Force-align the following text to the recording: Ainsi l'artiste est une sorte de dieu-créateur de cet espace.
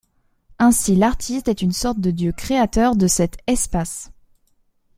Ainsi 0.57 0.95
l'artiste 0.95 1.47
est 1.47 1.61
une 1.61 1.73
sorte 1.73 1.99
de 1.99 2.09
dieu-créateur 2.09 2.95
de 2.95 3.05
cet 3.05 3.37
espace. 3.45 4.09